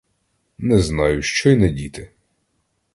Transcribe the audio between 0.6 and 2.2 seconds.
знаю, що й надіти?